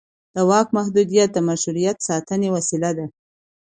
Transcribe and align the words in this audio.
د 0.35 0.37
واک 0.49 0.67
محدودیت 0.77 1.29
د 1.33 1.37
مشروعیت 1.49 1.97
ساتنې 2.07 2.49
وسیله 2.55 2.91
ده 2.97 3.05